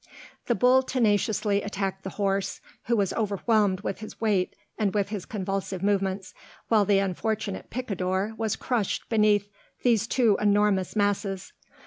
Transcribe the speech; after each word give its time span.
The 0.47 0.55
bull 0.55 0.81
tenaciously 0.81 1.61
attacked 1.61 2.03
the 2.03 2.09
horse, 2.17 2.59
who 2.85 2.95
was 2.95 3.13
overwhelmed 3.13 3.81
with 3.81 3.99
his 3.99 4.19
weight 4.19 4.55
and 4.75 4.95
with 4.95 5.09
his 5.09 5.27
convulsive 5.27 5.83
movements, 5.83 6.33
while 6.69 6.85
the 6.85 6.97
unfortunate 6.97 7.69
picador 7.69 8.33
was 8.35 8.55
crushed 8.55 9.07
beneath 9.09 9.47
these 9.83 10.07
two 10.07 10.37
enormous 10.41 10.95
masses. 10.95 11.53